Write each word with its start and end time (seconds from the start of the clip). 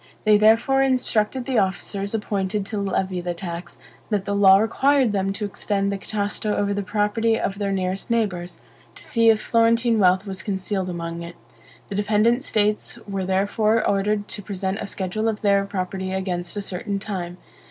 They 0.23 0.35
therefore 0.35 0.81
instructed 0.81 1.45
the 1.45 1.59
officers 1.59 2.15
appointed 2.15 2.65
to 2.65 2.81
levy 2.81 3.21
the 3.21 3.35
tax, 3.35 3.77
that 4.09 4.25
the 4.25 4.33
law 4.33 4.57
required 4.57 5.13
them 5.13 5.31
to 5.33 5.45
extend 5.45 5.91
the 5.91 5.97
Catasto 5.99 6.55
over 6.57 6.73
the 6.73 6.81
property 6.81 7.39
of 7.39 7.59
their 7.59 7.71
nearest 7.71 8.09
neighbors, 8.09 8.59
to 8.95 9.03
see 9.03 9.29
if 9.29 9.39
Florentine 9.39 9.99
wealth 9.99 10.25
was 10.25 10.41
concealed 10.41 10.89
among 10.89 11.21
it. 11.21 11.35
The 11.89 11.93
dependent 11.93 12.43
states 12.43 12.97
were 13.07 13.25
therefore 13.25 13.87
ordered 13.87 14.27
to 14.29 14.41
present 14.41 14.79
a 14.81 14.87
schedule 14.87 15.27
of 15.27 15.41
their 15.41 15.65
property 15.65 16.13
against 16.13 16.57
a 16.57 16.63
certain 16.63 16.97
time. 16.97 17.37